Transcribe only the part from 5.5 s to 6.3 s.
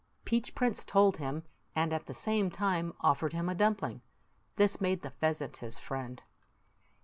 his friend.